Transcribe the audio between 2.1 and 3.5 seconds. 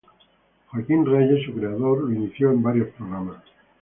imitó en varios programas.